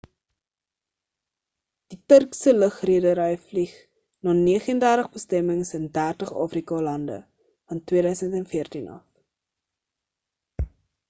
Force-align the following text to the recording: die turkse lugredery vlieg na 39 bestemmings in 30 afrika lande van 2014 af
die 1.93 1.97
turkse 2.13 2.53
lugredery 2.55 3.27
vlieg 3.49 3.75
na 4.29 4.35
39 4.39 5.11
bestemmings 5.19 5.75
in 5.81 5.85
30 5.99 6.33
afrika 6.47 6.81
lande 6.89 7.21
van 7.73 7.85
2014 7.93 8.91
af 8.97 10.67